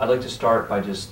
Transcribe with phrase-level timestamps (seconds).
[0.00, 1.10] I'd like to start by just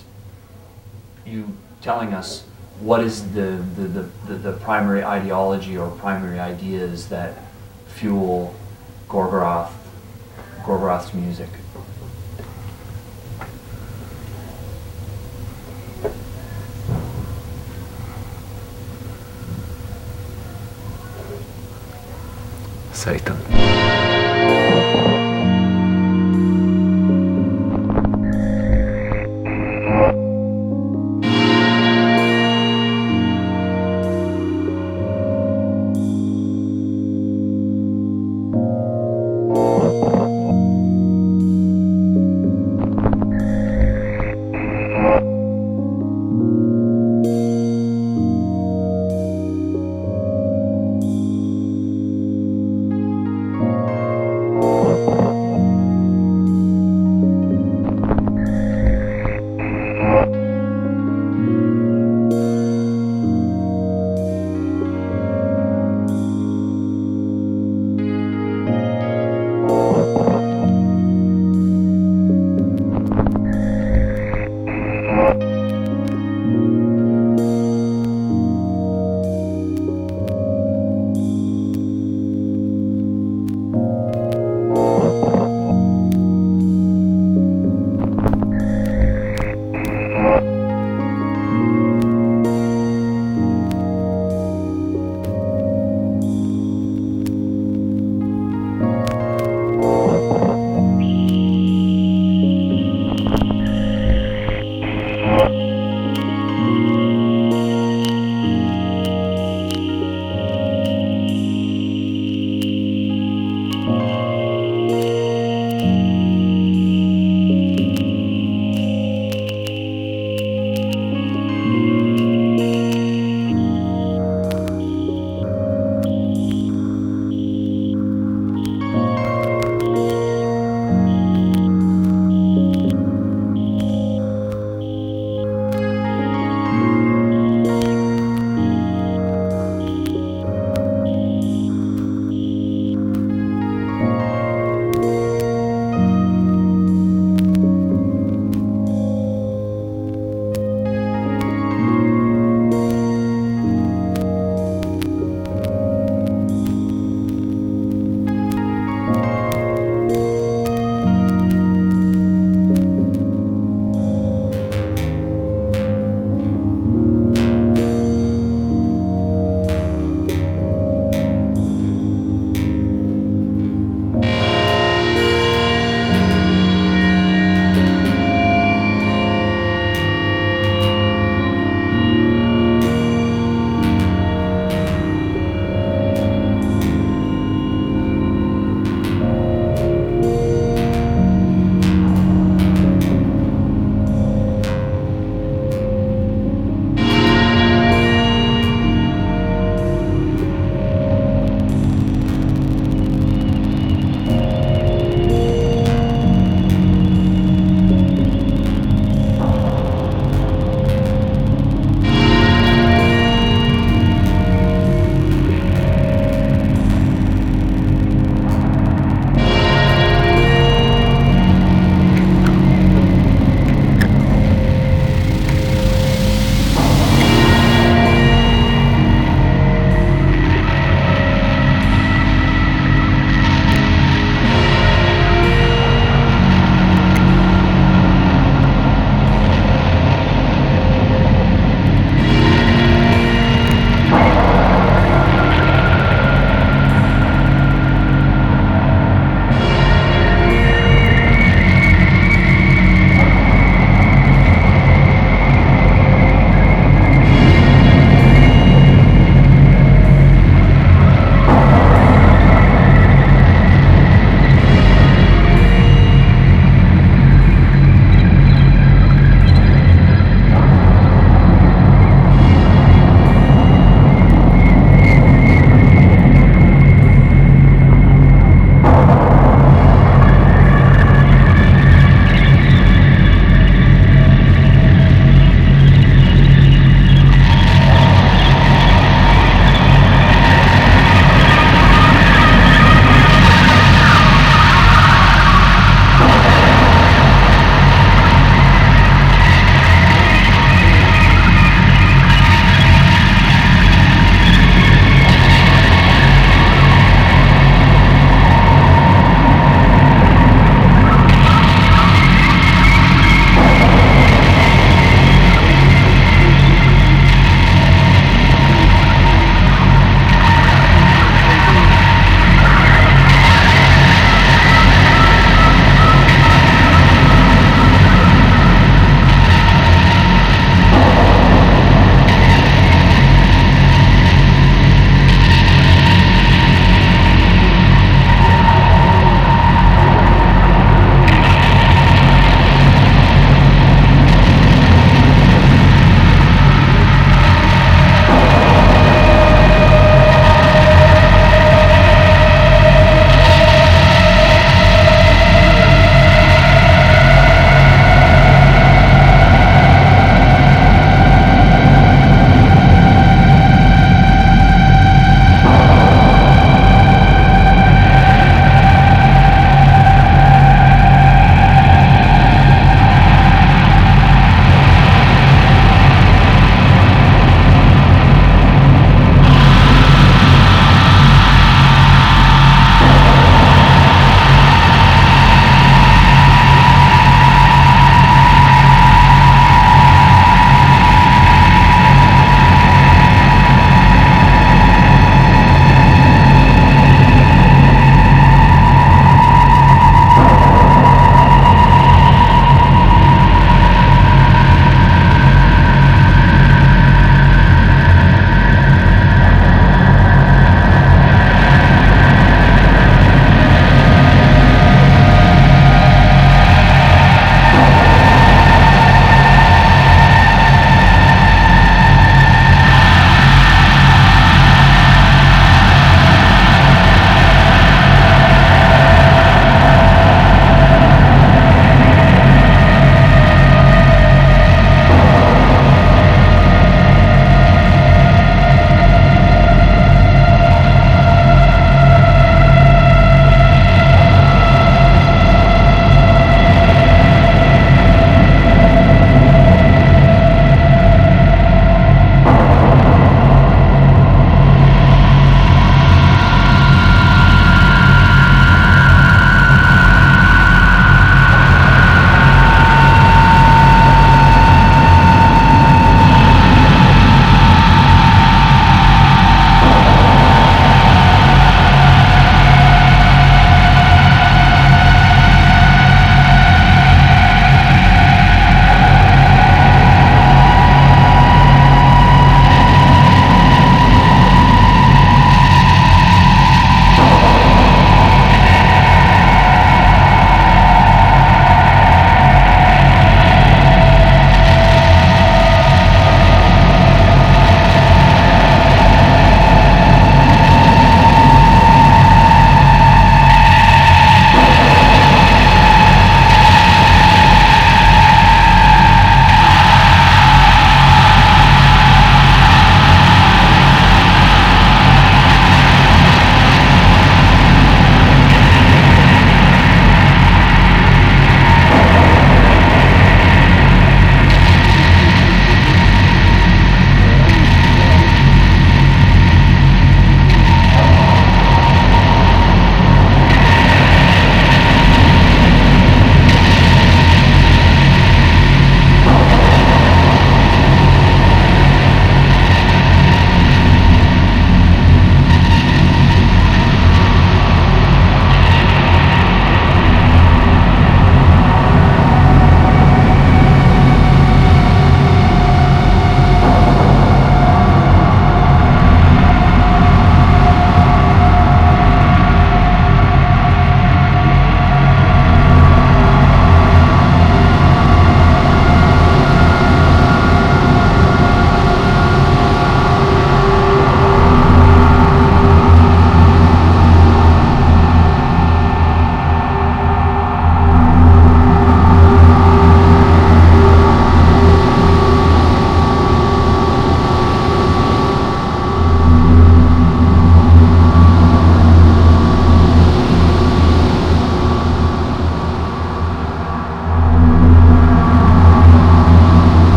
[1.26, 2.44] you telling us
[2.80, 7.34] what is the, the, the, the, primary ideology or primary ideas that
[7.86, 8.54] fuel
[9.06, 9.72] Gorgoroth,
[10.62, 11.50] Gorgoroth's music.
[22.94, 23.47] Satan.